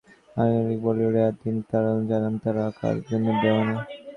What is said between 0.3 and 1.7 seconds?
কারিনার পাশাপাশি বলিউডের আরও তিন